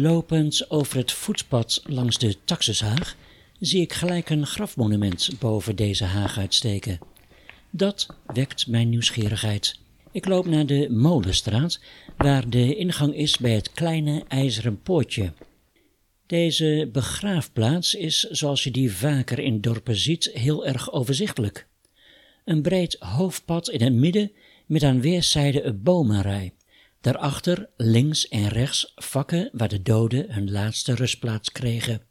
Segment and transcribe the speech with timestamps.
[0.00, 3.16] Lopend over het voetpad langs de Taxushaag
[3.58, 6.98] zie ik gelijk een grafmonument boven deze haag uitsteken.
[7.70, 9.78] Dat wekt mijn nieuwsgierigheid.
[10.12, 11.80] Ik loop naar de Molenstraat,
[12.16, 15.32] waar de ingang is bij het kleine ijzeren poortje.
[16.26, 21.66] Deze begraafplaats is, zoals je die vaker in dorpen ziet, heel erg overzichtelijk.
[22.44, 24.32] Een breed hoofdpad in het midden
[24.66, 26.52] met aan weerszijden een bomenrij.
[27.00, 32.02] Daarachter, links en rechts, vakken waar de doden hun laatste rustplaats kregen.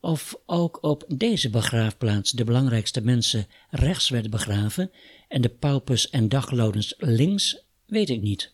[0.00, 4.90] Of ook op deze begraafplaats de belangrijkste mensen rechts werden begraven
[5.28, 8.52] en de paupers en dagloners links, weet ik niet.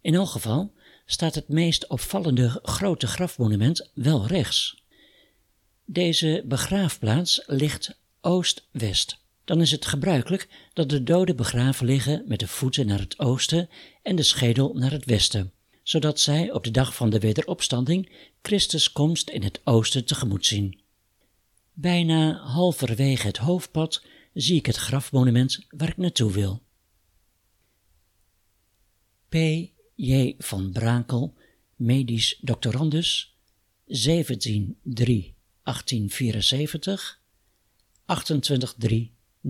[0.00, 0.72] In elk geval
[1.06, 4.82] staat het meest opvallende grote grafmonument wel rechts.
[5.84, 9.18] Deze begraafplaats ligt oost-west.
[9.50, 13.68] Dan is het gebruikelijk dat de doden begraven liggen met de voeten naar het oosten
[14.02, 18.92] en de schedel naar het westen, zodat zij op de dag van de wederopstanding Christus
[18.92, 20.80] komst in het oosten tegemoet zien.
[21.72, 26.62] Bijna halverwege het hoofdpad zie ik het grafmonument waar ik naartoe wil.
[29.28, 29.34] P.
[29.94, 30.34] J.
[30.38, 31.34] van Brakel,
[31.76, 33.36] medisch doctorandus,
[33.88, 33.92] 17-3-1874,
[39.46, 39.48] 28-3-1934.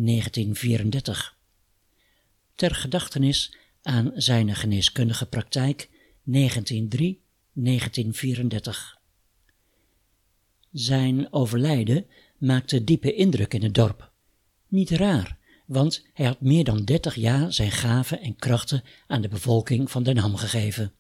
[2.55, 5.93] Ter gedachtenis aan zijn geneeskundige praktijk 1903-1934.
[10.73, 12.07] Zijn overlijden
[12.39, 14.13] maakte diepe indruk in het dorp.
[14.69, 19.29] Niet raar, want hij had meer dan dertig jaar zijn gaven en krachten aan de
[19.29, 20.93] bevolking van Den Ham gegeven.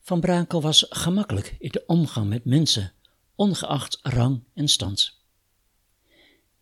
[0.00, 2.92] Van Brakel was gemakkelijk in de omgang met mensen,
[3.34, 5.21] ongeacht rang en stand.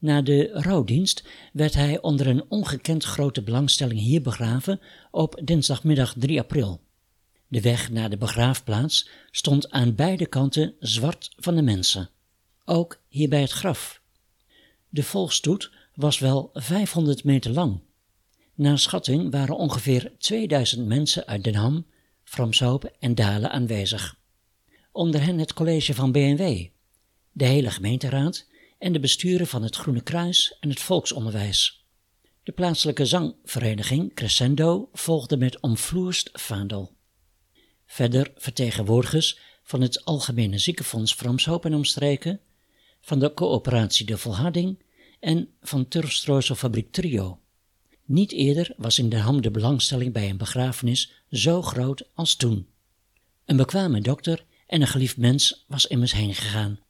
[0.01, 6.41] Na de rouwdienst werd hij onder een ongekend grote belangstelling hier begraven op dinsdagmiddag 3
[6.41, 6.81] april.
[7.49, 12.11] De weg naar de begraafplaats stond aan beide kanten zwart van de mensen,
[12.65, 14.03] ook hier bij het graf.
[14.89, 17.81] De volstoet was wel 500 meter lang.
[18.55, 21.87] Naar schatting waren ongeveer 2000 mensen uit Den Ham,
[22.25, 24.19] Framshoop en Dalen aanwezig.
[24.93, 26.67] Onder hen het college van BNW,
[27.33, 28.49] de hele gemeenteraad
[28.81, 31.85] en de besturen van het Groene Kruis en het Volksonderwijs.
[32.43, 36.97] De plaatselijke zangvereniging Crescendo volgde met omvloerst vaandel.
[37.87, 42.41] Verder vertegenwoordigers van het Algemene Ziekenfonds Framshoop en Omstreken,
[43.01, 44.83] van de coöperatie De Volharding
[45.21, 47.41] en van Turfstroosel fabriek Trio.
[48.05, 52.69] Niet eerder was in de Ham de belangstelling bij een begrafenis zo groot als toen.
[53.45, 56.81] Een bekwame dokter en een geliefd mens was immers heen gegaan.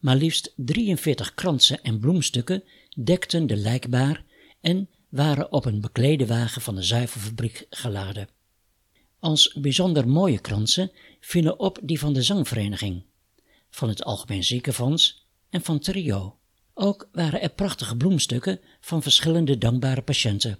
[0.00, 2.64] Maar liefst 43 kransen en bloemstukken
[3.02, 4.24] dekten de lijkbaar
[4.60, 8.28] en waren op een beklede wagen van de zuivelfabriek geladen.
[9.18, 10.90] Als bijzonder mooie kransen
[11.20, 13.02] vielen op die van de zangvereniging,
[13.70, 16.36] van het Algemeen Ziekenfonds en van Trio.
[16.74, 20.58] Ook waren er prachtige bloemstukken van verschillende dankbare patiënten.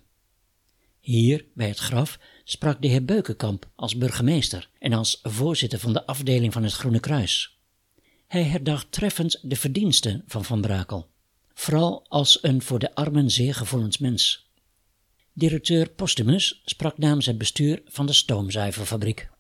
[1.01, 6.07] Hier, bij het graf, sprak de heer Beukenkamp als burgemeester en als voorzitter van de
[6.07, 7.60] afdeling van het Groene Kruis.
[8.31, 11.11] Hij herdacht treffend de verdiensten van Van Brakel,
[11.55, 14.51] vooral als een voor de armen zeer gevoelens mens.
[15.33, 19.31] Directeur Postumus sprak namens het bestuur van de stoomzuivelfabriek.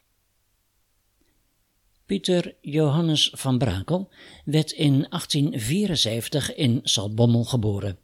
[2.06, 4.12] Pieter Johannes van Brakel
[4.45, 7.99] werd in 1874 in Saltbommel geboren.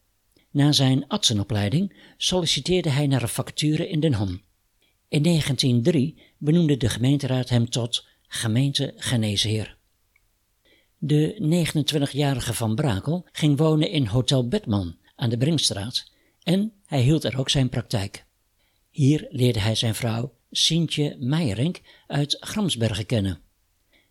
[0.51, 4.43] Na zijn artsenopleiding solliciteerde hij naar een vacature in Den Ham.
[5.09, 9.76] In 1903 benoemde de gemeenteraad hem tot gemeente geneesheer.
[10.99, 11.35] De
[11.75, 16.11] 29-jarige Van Brakel ging wonen in Hotel Bedman aan de Brinkstraat
[16.43, 18.25] en hij hield er ook zijn praktijk.
[18.91, 23.41] Hier leerde hij zijn vrouw Sintje Meijerink uit Gramsbergen kennen.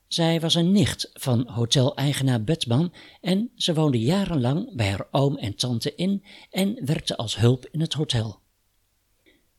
[0.07, 5.55] Zij was een nicht van hoteleigenaar Bedman en ze woonde jarenlang bij haar oom en
[5.55, 8.39] tante in en werkte als hulp in het hotel.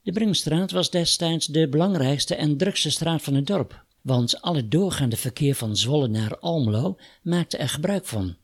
[0.02, 4.70] De Brinkstraat was destijds de belangrijkste en drukste straat van het dorp, want al het
[4.70, 8.36] doorgaande verkeer van Zwolle naar Almelo maakte er gebruik van.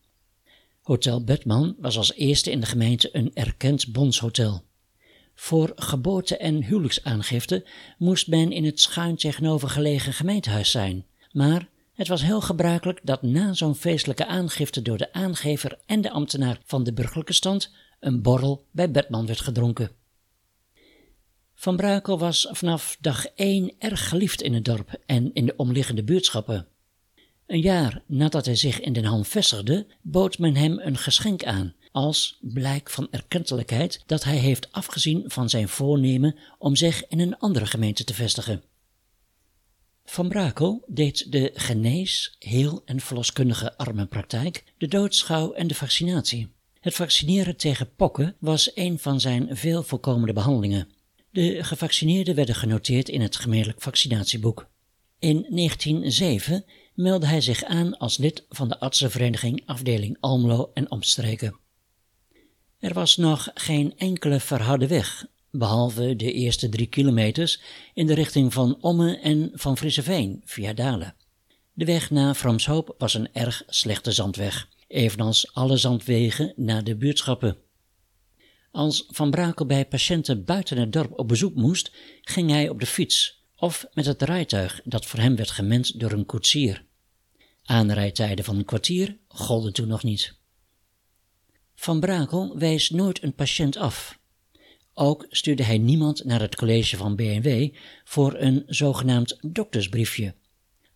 [0.81, 4.63] Hotel Bedman was als eerste in de gemeente een erkend bondshotel.
[5.35, 7.67] Voor geboorte- en huwelijksaangifte
[7.99, 13.23] moest men in het schuin tegenover gelegen gemeentehuis zijn, maar het was heel gebruikelijk dat
[13.23, 17.71] na zo'n feestelijke aangifte door de aangever en de ambtenaar van de burgerlijke stand
[18.01, 19.91] een borrel bij Bedman werd gedronken.
[21.63, 26.05] Van Brakel was vanaf dag één erg geliefd in het dorp en in de omliggende
[26.05, 26.67] buurtschappen.
[27.47, 31.75] Een jaar nadat hij zich in Den Ham vestigde, bood men hem een geschenk aan,
[31.93, 37.39] als blijk van erkentelijkheid dat hij heeft afgezien van zijn voornemen om zich in een
[37.39, 38.63] andere gemeente te vestigen.
[40.05, 46.53] Van Brakel deed de genees-, heel- en verloskundige armenpraktijk, de doodschouw en de vaccinatie.
[46.81, 51.01] Het vaccineren tegen pokken was een van zijn veel voorkomende behandelingen.
[51.33, 54.69] De gevaccineerden werden genoteerd in het gemeentelijk vaccinatieboek.
[55.19, 56.65] In 1907
[56.95, 61.57] meldde hij zich aan als lid van de artsenvereniging afdeling Almelo en omstreken.
[62.79, 67.61] Er was nog geen enkele verharde weg, behalve de eerste drie kilometers
[67.95, 71.15] in de richting van Omme en van Frisseveen via Dalen.
[71.73, 77.57] De weg naar Framshoop was een erg slechte zandweg, evenals alle zandwegen naar de buurtschappen.
[78.73, 82.87] Als Van Brakel bij patiënten buiten het dorp op bezoek moest, ging hij op de
[82.87, 86.85] fiets of met het rijtuig dat voor hem werd gemend door een koetsier.
[87.65, 90.35] Aanrijdtijden van een kwartier golden toen nog niet.
[91.75, 94.19] Van Brakel wees nooit een patiënt af.
[94.95, 97.69] Ook stuurde hij niemand naar het college van BNW
[98.05, 100.35] voor een zogenaamd doktersbriefje.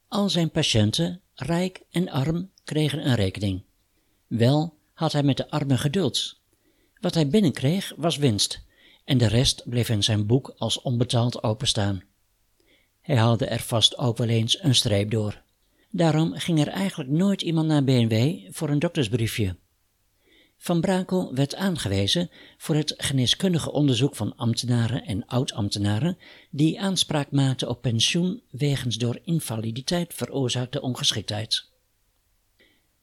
[0.09, 3.63] Al zijn patiënten, rijk en arm, kregen een rekening.
[4.27, 6.41] Wel had hij met de armen geduld.
[7.01, 8.65] Wat hij binnenkreeg was winst,
[9.05, 12.03] en de rest bleef in zijn boek als onbetaald openstaan.
[13.01, 15.43] Hij haalde er vast ook wel eens een streep door.
[15.91, 19.57] Daarom ging er eigenlijk nooit iemand naar BNW voor een doktersbriefje.
[20.59, 26.19] Van Brakel werd aangewezen voor het geneeskundige onderzoek van ambtenaren en oud-ambtenaren
[26.51, 31.71] die aanspraak maakten op pensioen wegens door invaliditeit veroorzaakte ongeschiktheid.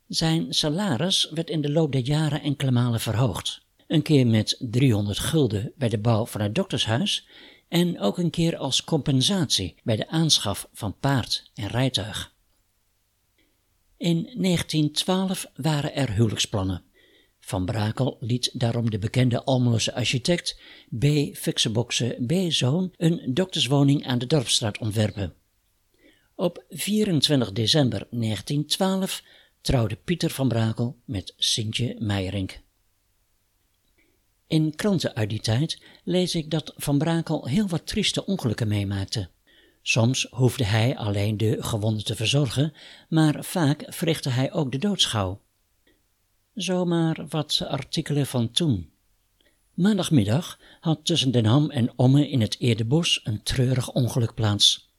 [0.07, 3.62] Zijn salaris werd in de loop der jaren enkele malen verhoogd.
[3.93, 7.27] Een keer met 300 gulden bij de bouw van het doktershuis
[7.67, 12.35] en ook een keer als compensatie bij de aanschaf van paard en rijtuig.
[13.97, 16.83] In 1912 waren er huwelijksplannen.
[17.39, 20.59] Van Brakel liet daarom de bekende Almeloze architect
[20.99, 21.05] B.
[21.33, 22.33] Fixebokse B.
[22.51, 25.33] Zoon een dokterswoning aan de Dorpstraat ontwerpen.
[26.35, 29.23] Op 24 december 1912
[29.61, 32.61] trouwde Pieter van Brakel met Sintje Meijerink.
[34.53, 39.29] In kranten uit die tijd lees ik dat Van Brakel heel wat trieste ongelukken meemaakte.
[39.81, 42.73] Soms hoefde hij alleen de gewonden te verzorgen,
[43.09, 45.41] maar vaak verrichtte hij ook de doodschouw.
[46.53, 48.89] Zomaar wat artikelen van toen.
[49.73, 54.93] Maandagmiddag had tussen Den Ham en Omme in het Eerdebos een treurig ongeluk plaats.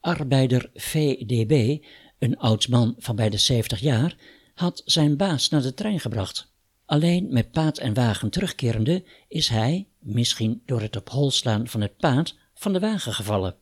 [0.00, 1.84] Arbeider VDB,
[2.18, 4.16] een oud man van bij de 70 jaar,
[4.54, 6.49] had zijn baas naar de trein gebracht.
[6.90, 11.80] Alleen met paard en wagen terugkerende is hij, misschien door het op hol slaan van
[11.80, 13.56] het paard, van de wagen gevallen.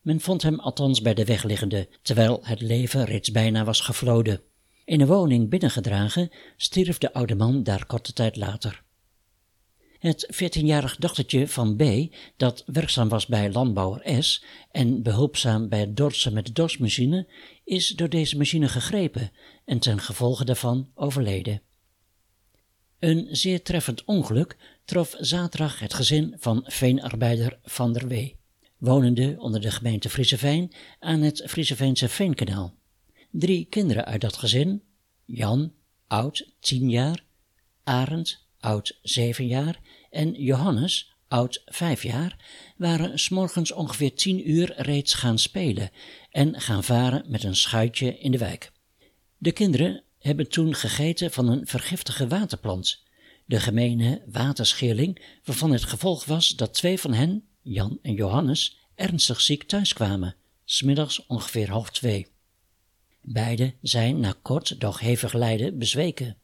[0.00, 4.40] Men vond hem althans bij de weg liggende, terwijl het leven reeds bijna was gevloden.
[4.84, 8.82] In een woning binnengedragen stierf de oude man daar korte tijd later.
[9.98, 11.82] Het veertienjarig dochtertje van B,
[12.36, 17.28] dat werkzaam was bij landbouwer S en behulpzaam bij het dorsen met de dorsmachine,
[17.64, 19.32] is door deze machine gegrepen
[19.64, 21.62] en ten gevolge daarvan overleden.
[23.00, 28.36] Een zeer treffend ongeluk trof zaterdag het gezin van veenarbeider Van der Wee,
[28.78, 32.74] wonende onder de gemeente Frieseveen aan het Frieseveense Veenkanaal.
[33.30, 34.82] Drie kinderen uit dat gezin,
[35.24, 35.72] Jan,
[36.06, 37.24] oud tien jaar,
[37.84, 39.80] Arend, oud zeven jaar
[40.10, 42.36] en Johannes, oud vijf jaar,
[42.76, 45.90] waren s'morgens ongeveer tien uur reeds gaan spelen
[46.30, 48.72] en gaan varen met een schuitje in de wijk.
[49.38, 53.02] De kinderen hebben toen gegeten van een vergiftige waterplant,
[53.44, 59.40] de gemene waterschilling, waarvan het gevolg was dat twee van hen, Jan en Johannes, ernstig
[59.40, 62.26] ziek thuiskwamen, smiddags ongeveer half twee.
[63.22, 66.36] Beide zijn na kort, doch hevig lijden bezweken.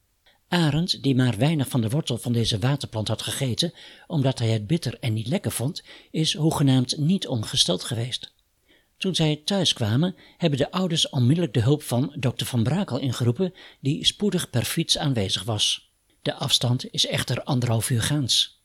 [0.47, 3.73] Arend, die maar weinig van de wortel van deze waterplant had gegeten,
[4.07, 8.35] omdat hij het bitter en niet lekker vond, is hoegenaamd niet ongesteld geweest.
[8.97, 13.53] Toen zij thuis kwamen, hebben de ouders onmiddellijk de hulp van dokter Van Brakel ingeroepen,
[13.79, 15.91] die spoedig per fiets aanwezig was.
[16.21, 18.61] De afstand is echter anderhalf uur gaans.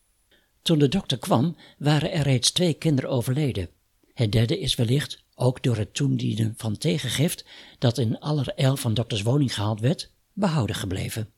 [0.61, 3.69] Toen de dokter kwam, waren er reeds twee kinderen overleden.
[4.13, 7.45] Het derde is wellicht, ook door het toedienen van tegengift,
[7.79, 11.33] dat in allerijl van dokters woning gehaald werd, behouden gebleven.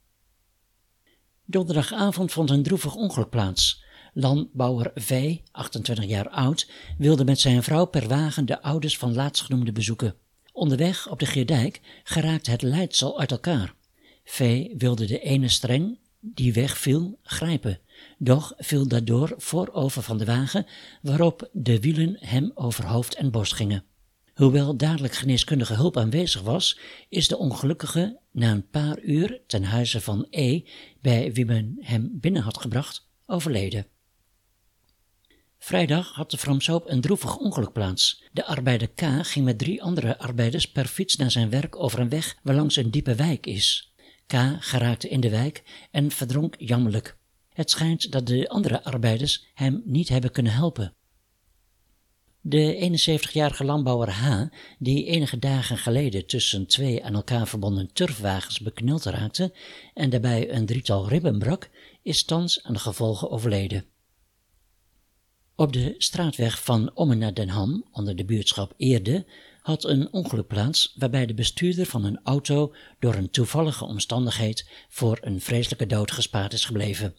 [1.46, 3.84] Donderdagavond vond een droevig ongeluk plaats.
[4.18, 9.72] Landbouwer V, 28 jaar oud, wilde met zijn vrouw per wagen de ouders van laatstgenoemde
[9.72, 10.16] bezoeken.
[10.52, 13.74] Onderweg op de Geerdijk geraakte het leidsel uit elkaar.
[14.24, 17.80] V wilde de ene streng, die wegviel, grijpen,
[18.18, 20.66] doch viel daardoor voorover van de wagen,
[21.02, 23.84] waarop de wielen hem over hoofd en borst gingen.
[24.34, 26.80] Hoewel dadelijk geneeskundige hulp aanwezig was,
[27.10, 30.62] is de ongelukkige na een paar uur ten huize van E,
[31.02, 33.94] bij wie men hem binnen had gebracht, overleden.
[35.66, 38.24] Vrijdag had de Framsoop een droevig ongeluk plaats.
[38.32, 42.10] De arbeider K ging met drie andere arbeiders per fiets naar zijn werk over een
[42.10, 43.94] weg waarlangs een diepe wijk is.
[44.28, 47.18] K geraakte in de wijk en verdronk jammerlijk.
[47.50, 50.94] Het schijnt dat de andere arbeiders hem niet hebben kunnen helpen.
[52.42, 54.44] De 71-jarige landbouwer H,
[54.80, 59.56] die enige dagen geleden tussen twee aan elkaar verbonden turfwagens bekneld raakte
[59.94, 61.70] en daarbij een drietal ribben brak,
[62.02, 63.95] is thans aan de gevolgen overleden.
[65.58, 69.26] Op de straatweg van Ommen naar Den Ham, onder de buurtschap Eerde,
[69.62, 75.18] had een ongeluk plaats waarbij de bestuurder van een auto door een toevallige omstandigheid voor
[75.22, 77.16] een vreselijke dood gespaard is gebleven.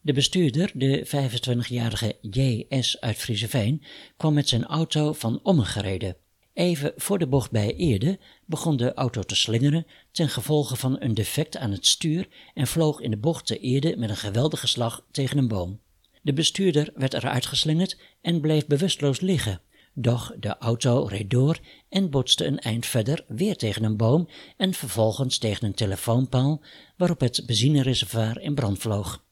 [0.00, 3.00] De bestuurder, de 25-jarige J.S.
[3.00, 3.82] uit Frieseveen,
[4.16, 6.16] kwam met zijn auto van Ommen gereden.
[6.52, 11.14] Even voor de bocht bij Eerde begon de auto te slingeren ten gevolge van een
[11.14, 15.06] defect aan het stuur en vloog in de bocht te Eerde met een geweldige slag
[15.10, 15.80] tegen een boom.
[16.26, 19.60] De bestuurder werd eruit geslingerd en bleef bewusteloos liggen.
[19.94, 24.74] Doch de auto reed door en botste een eind verder weer tegen een boom en
[24.74, 26.62] vervolgens tegen een telefoonpaal
[26.96, 29.24] waarop het benzinereservoir in brand vloog.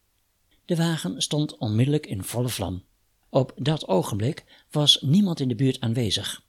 [0.64, 2.82] De wagen stond onmiddellijk in volle vlam.
[3.28, 6.44] Op dat ogenblik was niemand in de buurt aanwezig.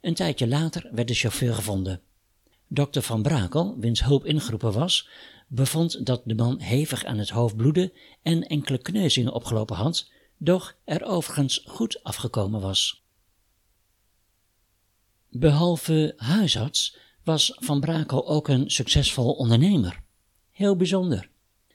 [0.00, 2.00] Een tijdje later werd de chauffeur gevonden.
[2.68, 5.08] Dokter Van Brakel, wiens hulp ingeroepen was,
[5.48, 10.74] bevond dat de man hevig aan het hoofd bloedde en enkele kneuzingen opgelopen had, doch
[10.84, 13.02] er overigens goed afgekomen was.
[15.30, 20.02] Behalve huisarts was Van Brakel ook een succesvol ondernemer.
[20.50, 21.28] Heel bijzonder.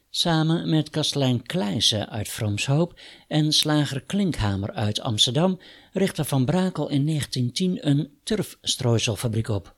[0.10, 5.60] Samen met kastelein Kleijsen uit Vroomshoop en slager Klinkhamer uit Amsterdam
[5.92, 9.76] richtte Van Brakel in 1910 een turfstrooiselfabriek op.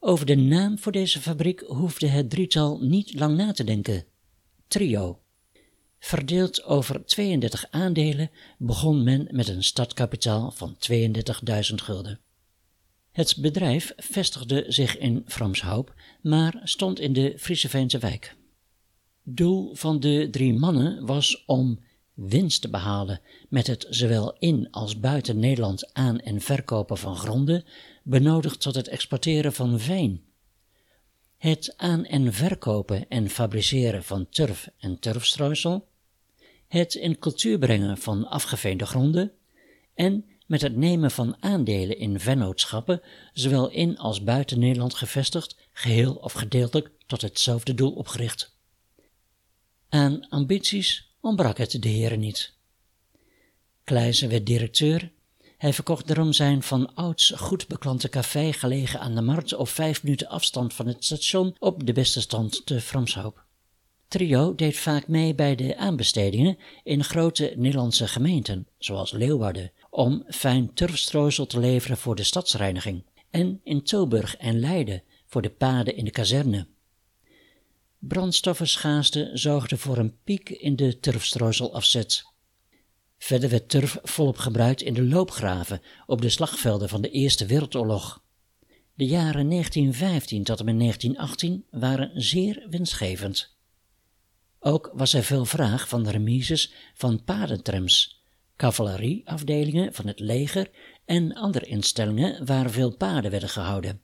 [0.00, 4.04] Over de naam voor deze fabriek hoefde het drietal niet lang na te denken.
[4.68, 5.20] Trio.
[5.98, 12.20] Verdeeld over 32 aandelen begon men met een startkapitaal van 32.000 gulden.
[13.12, 18.36] Het bedrijf vestigde zich in Framshoop, maar stond in de Frieseveense wijk.
[19.22, 21.78] Doel van de drie mannen was om
[22.14, 27.64] winst te behalen met het zowel in als buiten Nederland aan- en verkopen van gronden,
[28.08, 30.24] benodigd tot het exporteren van veen.
[31.36, 35.88] Het aan- en verkopen en fabriceren van turf en turfstrooisel,
[36.68, 39.32] het in cultuur brengen van afgeveende gronden
[39.94, 46.14] en met het nemen van aandelen in vennootschappen, zowel in als buiten Nederland gevestigd, geheel
[46.14, 48.56] of gedeeltelijk tot hetzelfde doel opgericht.
[49.88, 52.54] Aan ambities ontbrak het de heren niet.
[53.84, 55.12] Kleijzen werd directeur.
[55.58, 60.02] Hij verkocht daarom zijn van ouds goed beklante café gelegen aan de markt op vijf
[60.02, 63.44] minuten afstand van het station op de beste stand te Framshoop.
[64.08, 70.74] Trio deed vaak mee bij de aanbestedingen in grote Nederlandse gemeenten, zoals Leeuwarden, om fijn
[70.74, 76.04] turfstrooisel te leveren voor de stadsreiniging, en in Tilburg en Leiden voor de paden in
[76.04, 76.66] de kazerne.
[77.98, 82.24] Brandstoffenschaarste zorgde voor een piek in de turfstrooiselafzet.
[83.18, 88.22] Verder werd turf volop gebruikt in de loopgraven op de slagvelden van de Eerste Wereldoorlog.
[88.94, 93.56] De jaren 1915 tot en met 1918 waren zeer winstgevend.
[94.60, 98.22] Ook was er veel vraag van de remises van padentrams,
[98.56, 100.70] cavalerieafdelingen van het leger
[101.04, 104.00] en andere instellingen waar veel paden werden gehouden.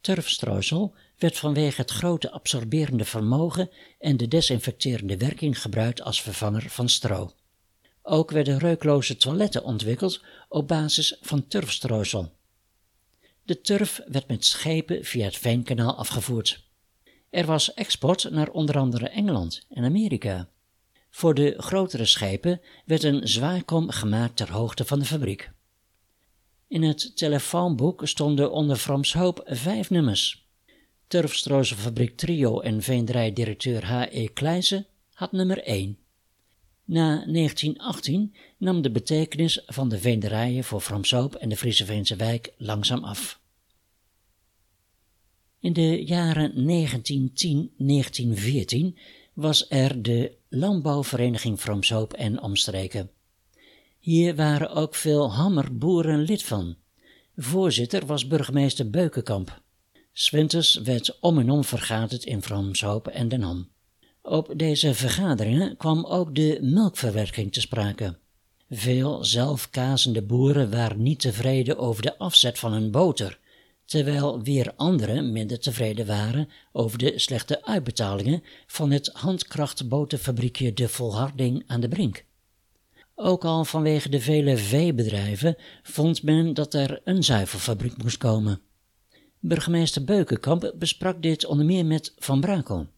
[0.00, 6.88] Turfstrooisel werd vanwege het grote absorberende vermogen en de desinfecterende werking gebruikt als vervanger van
[6.88, 7.32] stro.
[8.08, 12.32] Ook werden reukloze toiletten ontwikkeld op basis van turfstrooisel.
[13.42, 16.64] De turf werd met schepen via het Veenkanaal afgevoerd.
[17.30, 20.48] Er was export naar onder andere Engeland en Amerika.
[21.10, 25.50] Voor de grotere schepen werd een zwaarkom gemaakt ter hoogte van de fabriek.
[26.68, 30.46] In het telefoonboek stonden onder Framshoop vijf nummers.
[31.06, 34.26] Turfstrooselfabriek Trio en veenderij-directeur H.E.
[34.26, 35.98] Kleijzen had nummer 1.
[36.88, 43.04] Na 1918 nam de betekenis van de veenderijen voor Framsoop en de Frieseveense wijk langzaam
[43.04, 43.40] af.
[45.60, 46.52] In de jaren
[48.94, 48.98] 1910-1914
[49.32, 53.10] was er de Landbouwvereniging Framsoop en omstreken.
[53.98, 56.76] Hier waren ook veel hammerboeren lid van.
[57.36, 59.62] Voorzitter was burgemeester Beukenkamp.
[60.12, 63.68] Swinters werd om en om vergaderd in Framshoop en Den Ham.
[64.28, 68.18] Op deze vergaderingen kwam ook de melkverwerking te sprake.
[68.70, 73.38] Veel zelfkazende boeren waren niet tevreden over de afzet van hun boter,
[73.84, 81.64] terwijl weer anderen minder tevreden waren over de slechte uitbetalingen van het handkrachtboterfabriekje De Volharding
[81.66, 82.24] aan de Brink.
[83.14, 88.60] Ook al vanwege de vele veebedrijven vond men dat er een zuivelfabriek moest komen.
[89.40, 92.94] Burgemeester Beukenkamp besprak dit onder meer met Van Brakel.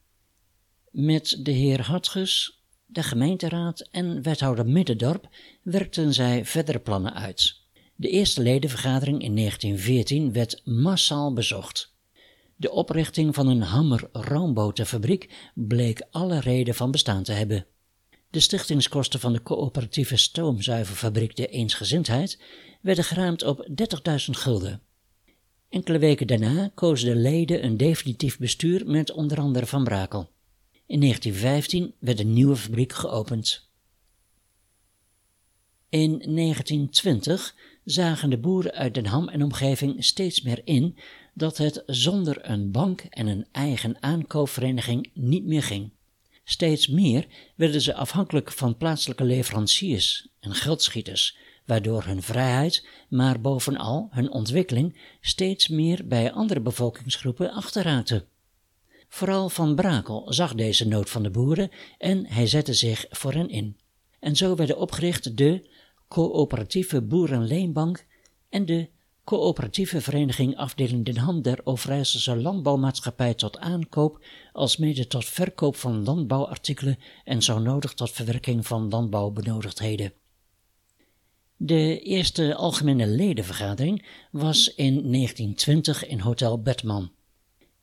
[1.01, 5.29] Met de heer Hartges, de gemeenteraad en wethouder Middendorp
[5.63, 7.61] werkten zij verdere plannen uit.
[7.97, 11.95] De eerste ledenvergadering in 1914 werd massaal bezocht.
[12.57, 17.67] De oprichting van een hammer-roombotenfabriek bleek alle reden van bestaan te hebben.
[18.31, 22.43] De stichtingskosten van de coöperatieve stoomzuivelfabriek De Eensgezindheid
[22.81, 24.83] werden geraamd op 30.000 gulden.
[25.69, 30.37] Enkele weken daarna kozen de leden een definitief bestuur met onder andere Van Brakel.
[30.89, 33.69] In 1915 werd een nieuwe fabriek geopend.
[35.89, 37.55] In 1920
[37.85, 40.99] zagen de boeren uit Den Ham en omgeving steeds meer in
[41.35, 45.91] dat het zonder een bank en een eigen aankoopvereniging niet meer ging.
[46.45, 54.09] Steeds meer werden ze afhankelijk van plaatselijke leveranciers en geldschieters, waardoor hun vrijheid, maar bovenal
[54.11, 58.25] hun ontwikkeling, steeds meer bij andere bevolkingsgroepen achterraakte.
[59.09, 63.49] Vooral Van Brakel zag deze nood van de boeren en hij zette zich voor hen
[63.49, 63.77] in.
[64.21, 65.69] En zo werden opgericht de
[66.09, 68.07] Coöperatieve Boerenleenbank
[68.49, 68.89] en de
[69.25, 76.05] Coöperatieve Vereniging Afdeling Den Ham der Overijsselse Landbouwmaatschappij tot aankoop, als mede tot verkoop van
[76.05, 80.13] landbouwartikelen en zo nodig tot verwerking van landbouwbenodigdheden.
[81.57, 87.11] De eerste algemene ledenvergadering was in 1920 in Hotel Bedman.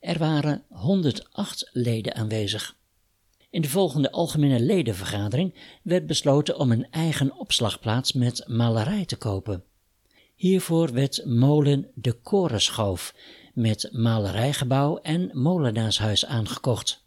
[0.05, 2.77] Er waren 108 leden aanwezig.
[3.49, 9.63] In de volgende algemene ledenvergadering werd besloten om een eigen opslagplaats met malerij te kopen.
[10.35, 13.15] Hiervoor werd molen De Korenschoof
[13.53, 17.05] met malerijgebouw en molenaarshuis aangekocht.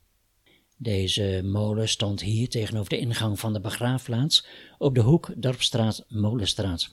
[0.76, 4.46] Deze molen stond hier tegenover de ingang van de begraafplaats
[4.78, 6.92] op de hoek Dorpstraat Molenstraat.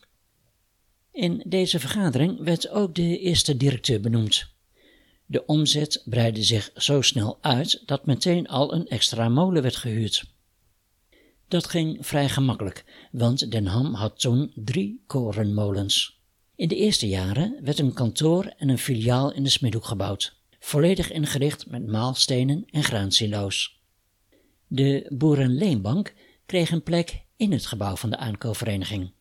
[1.11, 4.53] In deze vergadering werd ook de eerste directeur benoemd.
[5.25, 10.23] De omzet breidde zich zo snel uit dat meteen al een extra molen werd gehuurd.
[11.47, 16.19] Dat ging vrij gemakkelijk, want Den Ham had toen drie korenmolens.
[16.55, 21.11] In de eerste jaren werd een kantoor en een filiaal in de Smidhoek gebouwd, volledig
[21.11, 23.79] ingericht met maalstenen en graansilo's.
[24.67, 26.13] De Boerenleenbank
[26.45, 29.11] kreeg een plek in het gebouw van de aankoopvereniging.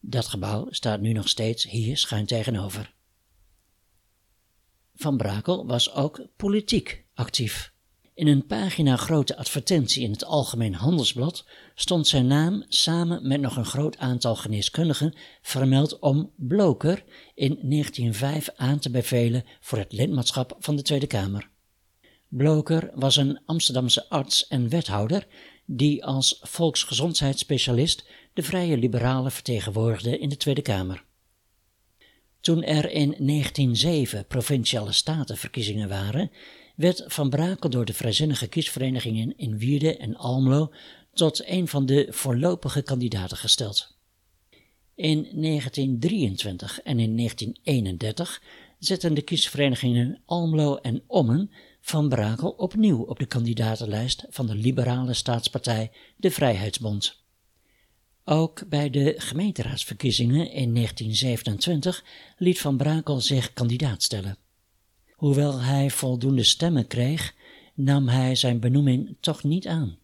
[0.00, 2.94] Dat gebouw staat nu nog steeds hier schuin tegenover.
[4.94, 7.72] Van Brakel was ook politiek actief.
[8.14, 13.56] In een pagina grote advertentie in het Algemeen Handelsblad stond zijn naam samen met nog
[13.56, 20.56] een groot aantal geneeskundigen vermeld om Bloker in 1905 aan te bevelen voor het lidmaatschap
[20.58, 21.50] van de Tweede Kamer.
[22.28, 25.26] Bloker was een Amsterdamse arts en wethouder
[25.66, 31.04] die als volksgezondheidsspecialist de vrije liberalen vertegenwoordigde in de Tweede Kamer.
[32.42, 36.30] Toen er in 1907 provinciale statenverkiezingen waren,
[36.76, 40.72] werd Van Brakel door de vrijzinnige kiesverenigingen in Wierde en Almelo
[41.12, 43.96] tot een van de voorlopige kandidaten gesteld.
[44.94, 48.42] In 1923 en in 1931
[48.78, 51.50] zetten de kiesverenigingen Almelo en Ommen
[51.80, 57.21] Van Brakel opnieuw op de kandidatenlijst van de liberale staatspartij de Vrijheidsbond.
[58.24, 62.04] Ook bij de gemeenteraadsverkiezingen in 1927
[62.36, 64.36] liet Van Brakel zich kandidaat stellen.
[65.12, 67.34] Hoewel hij voldoende stemmen kreeg,
[67.74, 69.98] nam hij zijn benoeming toch niet aan.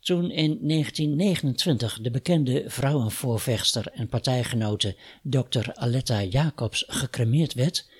[0.00, 5.72] Toen in 1929 de bekende vrouwenvoorvechter en partijgenote Dr.
[5.72, 7.90] Aletta Jacobs gecremeerd werd,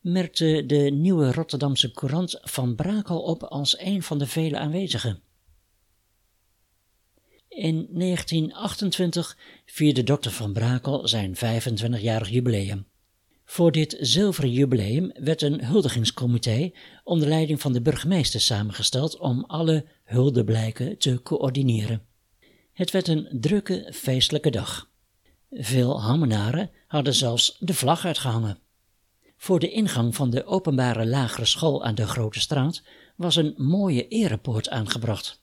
[0.00, 5.20] merkte de nieuwe Rotterdamse courant Van Brakel op als een van de vele aanwezigen.
[7.48, 10.28] In 1928 vierde Dr.
[10.28, 12.86] Van Brakel zijn 25-jarig jubileum.
[13.44, 16.70] Voor dit zilveren jubileum werd een huldigingscomité
[17.04, 22.06] onder leiding van de burgemeester samengesteld om alle huldeblijken te coördineren.
[22.72, 24.90] Het werd een drukke, feestelijke dag.
[25.50, 28.58] Veel Hammenaren hadden zelfs de vlag uitgehangen.
[29.36, 32.82] Voor de ingang van de openbare lagere school aan de Grote Straat
[33.16, 35.42] was een mooie erepoort aangebracht.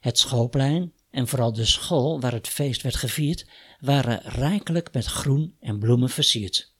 [0.00, 3.46] Het schoolplein en vooral de school waar het feest werd gevierd
[3.80, 6.72] waren rijkelijk met groen en bloemen versierd.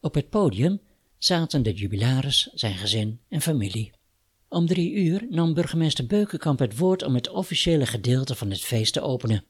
[0.00, 0.80] Op het podium
[1.18, 3.92] zaten de jubilaris, zijn gezin en familie.
[4.48, 8.92] Om drie uur nam burgemeester Beukenkamp het woord om het officiële gedeelte van het feest
[8.92, 9.44] te openen.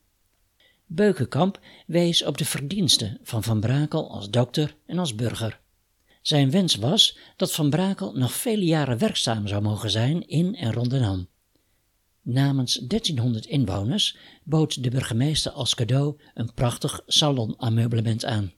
[0.87, 5.61] Beukenkamp wees op de verdiensten van Van Brakel als dokter en als burger.
[6.22, 10.72] Zijn wens was dat Van Brakel nog vele jaren werkzaam zou mogen zijn in en
[10.72, 11.28] rond Den Ham.
[12.30, 18.52] Namens 1300 inwoners bood de burgemeester als cadeau een prachtig salonameublement aan.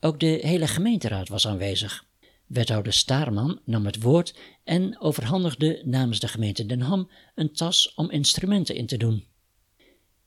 [0.00, 2.06] Ook de hele gemeenteraad was aanwezig.
[2.46, 8.10] Wethouder Staarman nam het woord en overhandigde namens de gemeente Den Ham een tas om
[8.10, 9.24] instrumenten in te doen.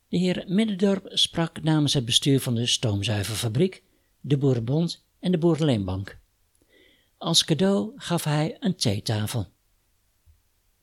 [0.09, 3.83] De heer Middendorp sprak namens het bestuur van de stoomzuiverfabriek,
[4.21, 6.19] de Boerenbond en de Boerenleenbank.
[7.17, 9.55] Als cadeau gaf hij een theetafel.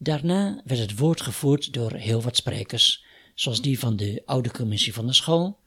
[0.04, 4.92] Daarna werd het woord gevoerd door heel wat sprekers, zoals die van de oude commissie
[4.94, 5.58] van de school,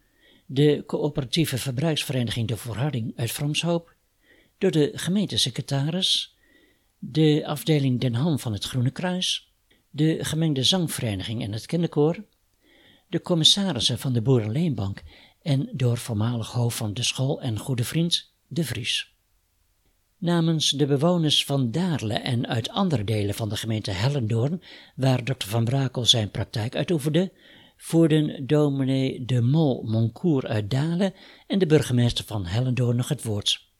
[0.45, 3.95] de coöperatieve verbruiksvereniging De Voorharding uit Fromshoop,
[4.57, 6.37] door de gemeentesecretaris,
[6.99, 9.53] de afdeling Den Ham van het Groene Kruis,
[9.89, 12.23] de gemengde zangvereniging en het kinderkoor,
[13.07, 15.03] de commissarissen van de Boerenleenbank
[15.41, 19.16] en door voormalig hoofd van de school en goede vriend De Vries.
[20.19, 24.61] Namens de bewoners van Daarle en uit andere delen van de gemeente Hellendoorn,
[24.95, 25.47] waar Dr.
[25.47, 27.31] van Brakel zijn praktijk uitoefende,
[27.75, 31.13] voerden dominee de Mol Moncourt uit Dalen
[31.47, 33.71] en de burgemeester van Hellendoorn nog het woord.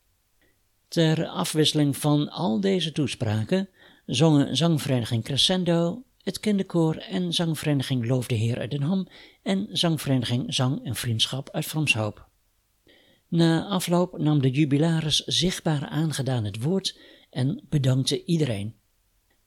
[0.88, 3.70] Ter afwisseling van al deze toespraken
[4.06, 9.08] zongen zangvereniging Crescendo, het kinderkoor en zangvereniging Loof de Heer uit Den Ham
[9.44, 12.27] en zangvereniging Zang en Vriendschap uit Framshoop.
[13.28, 18.76] Na afloop nam de jubilaris zichtbaar aangedaan het woord en bedankte iedereen.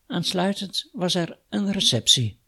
[0.07, 2.39] Aansluitend was er een receptie.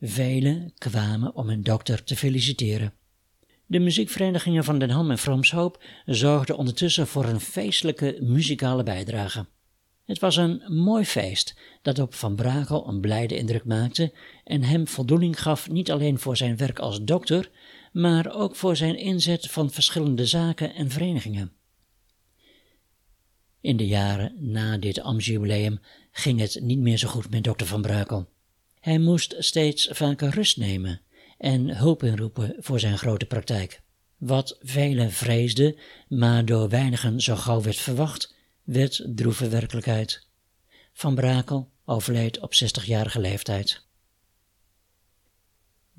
[0.00, 2.94] Velen kwamen om hun dokter te feliciteren.
[3.66, 9.46] De muziekverenigingen van Den Ham en Fromshoop zorgden ondertussen voor een feestelijke muzikale bijdrage.
[10.04, 14.12] Het was een mooi feest dat op Van Brakel een blijde indruk maakte
[14.44, 17.50] en hem voldoening gaf niet alleen voor zijn werk als dokter,
[17.90, 21.52] maar ook voor zijn inzet van verschillende zaken en verenigingen.
[23.60, 27.82] In de jaren na dit ambtsjubileum ging het niet meer zo goed met dokter Van
[27.82, 28.28] Brakel.
[28.80, 31.00] Hij moest steeds vaker rust nemen
[31.38, 33.80] en hulp inroepen voor zijn grote praktijk.
[34.16, 35.76] Wat velen vreesden,
[36.08, 40.28] maar door weinigen zo gauw werd verwacht, werd droeve werkelijkheid.
[40.92, 43.88] Van Brakel overleed op 60-jarige leeftijd.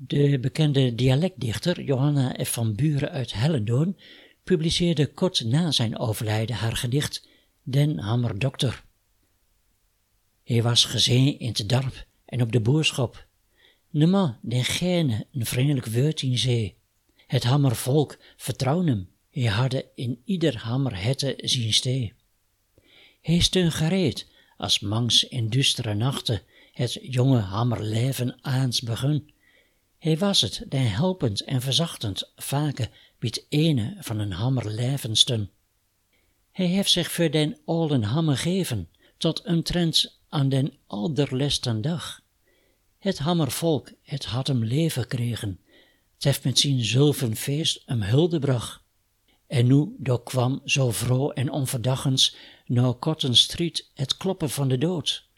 [0.06, 2.52] De bekende dialectdichter Johanna F.
[2.52, 3.96] van Buren uit Hellendoorn
[4.44, 7.28] publiceerde kort na zijn overlijden haar gedicht
[7.62, 8.84] Den Hammer Dokter.
[10.44, 13.26] Hij was gezien in het dorp en op de boerschap.
[13.90, 16.76] Nema den gene een vriendelijk woord in zee.
[17.26, 22.12] Het hammervolk vertrouwen hem, hij hadden in ieder hammer hette zien stee.
[23.20, 29.31] Hij steun gereed, als mangs in dustere nachten het jonge hammerleven aans begun.
[30.02, 34.70] Hij was het, den helpend en verzachtend vake biedt ene van een hammer
[35.16, 35.50] stun.
[36.50, 42.20] Hij heeft zich voor den oude hammer geven, tot trend aan den alderlesten dag.
[42.98, 45.60] Het hammervolk, het had hem leven kregen,
[46.14, 48.84] het heeft met zijn zulven feest hem hulde brach.
[49.46, 52.36] En nu kwam zo vroeg en onverdagens
[52.66, 55.28] nou Cotton Street het kloppen van de dood.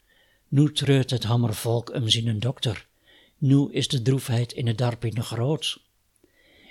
[0.47, 2.87] Nu treurt het hammervolk hem zien dokter,
[3.37, 5.79] nu is de droefheid in het dorpje nog groot.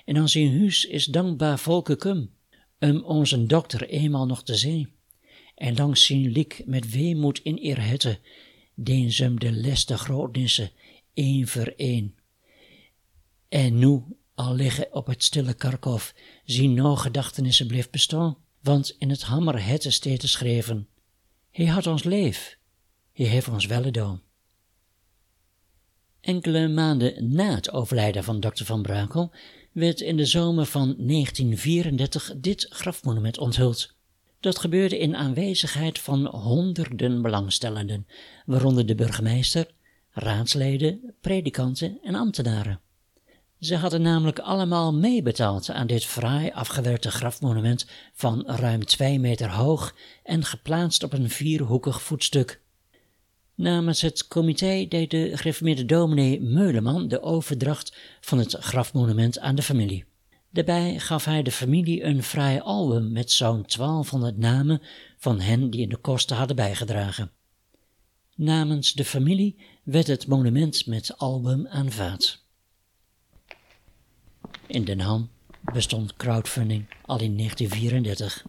[0.05, 2.31] En aan zijn huis is dankbaar volke kum,
[2.79, 4.93] om onze dokter eenmaal nog te zien.
[5.55, 8.19] En langs zijn lik met weemoed in eer hette,
[8.75, 10.71] deen ze de leste grootnissen,
[11.15, 12.15] één voor één.
[13.49, 14.03] En nu,
[14.35, 19.65] al liggen op het stille karkhof, zien no gedachtenissen bleef bestaan, want in het hammer
[19.65, 20.89] hette steeds geschreven,
[21.51, 22.59] hij had ons leef,
[23.13, 24.21] hij heeft ons wel.
[26.25, 28.65] Enkele maanden na het overlijden van Dr.
[28.65, 29.33] van Brakel
[29.73, 33.95] werd in de zomer van 1934 dit grafmonument onthuld.
[34.41, 38.07] Dat gebeurde in aanwezigheid van honderden belangstellenden,
[38.47, 39.71] waaronder de burgemeester,
[40.11, 42.81] raadsleden, predikanten en ambtenaren.
[43.61, 49.95] Ze hadden namelijk allemaal meebetaald aan dit fraai afgewerkte grafmonument van ruim twee meter hoog
[50.23, 52.63] en geplaatst op een vierhoekig voetstuk.
[53.55, 59.63] Namens het comité deed de gereformeerde dominee Meuleman de overdracht van het grafmonument aan de
[59.63, 60.05] familie.
[60.51, 64.83] Daarbij gaf hij de familie een vrij album met zo'n 1200 namen
[65.19, 67.31] van hen die in de kosten hadden bijgedragen.
[68.35, 72.45] Namens de familie werd het monument met album aanvaard.
[74.67, 75.31] In Den Ham
[75.73, 78.45] bestond crowdfunding al in 1934.